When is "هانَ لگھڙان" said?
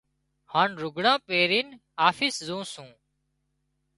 0.51-1.19